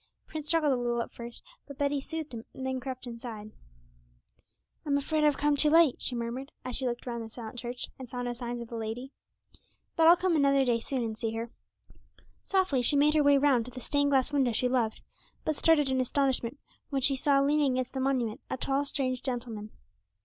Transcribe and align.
Prince 0.25 0.47
struggled 0.47 0.73
a 0.73 0.75
little 0.75 0.99
at 1.03 1.11
first, 1.13 1.43
but 1.67 1.77
Betty 1.77 2.01
soothed 2.01 2.33
him 2.33 2.43
and 2.55 2.65
then 2.65 2.79
crept 2.79 3.05
inside. 3.05 3.51
'I'm 4.83 4.97
afraid 4.97 5.23
I've 5.23 5.37
come 5.37 5.55
too 5.55 5.69
late,' 5.69 6.01
she 6.01 6.15
murmured, 6.15 6.51
as 6.65 6.75
she 6.75 6.87
looked 6.87 7.05
round 7.05 7.23
the 7.23 7.29
silent 7.29 7.59
church 7.59 7.87
and 7.99 8.09
saw 8.09 8.23
no 8.23 8.33
signs 8.33 8.61
of 8.63 8.69
the 8.69 8.75
lady; 8.75 9.11
'but 9.95 10.07
I'll 10.07 10.15
come 10.17 10.35
another 10.35 10.65
day 10.65 10.79
soon 10.79 11.03
and 11.03 11.15
see 11.15 11.33
her.' 11.33 11.51
Softly 12.43 12.81
she 12.81 12.95
made 12.95 13.13
her 13.13 13.21
way 13.21 13.37
round 13.37 13.65
to 13.65 13.71
the 13.71 13.79
stained 13.79 14.09
glass 14.09 14.33
window 14.33 14.53
she 14.53 14.67
loved, 14.67 15.01
but 15.45 15.55
started 15.55 15.87
in 15.87 16.01
astonishment 16.01 16.57
when 16.89 17.03
she 17.03 17.15
saw 17.15 17.39
leaning 17.39 17.73
against 17.73 17.93
the 17.93 17.99
monument 17.99 18.41
a 18.49 18.57
tall, 18.57 18.83
strange 18.85 19.21
gentleman. 19.21 19.69